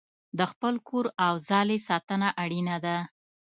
[0.37, 2.97] د خپل کور او ځالې ساتنه اړینه ده.